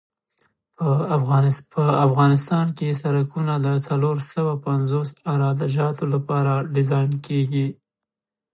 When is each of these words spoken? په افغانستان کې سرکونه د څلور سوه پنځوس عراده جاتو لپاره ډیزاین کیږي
په 1.71 1.83
افغانستان 2.05 2.67
کې 2.77 2.97
سرکونه 3.01 3.53
د 3.65 3.67
څلور 3.87 4.17
سوه 4.33 4.53
پنځوس 4.65 5.09
عراده 5.31 5.67
جاتو 5.75 6.03
لپاره 6.13 6.53
ډیزاین 6.75 7.11
کیږي 7.25 7.67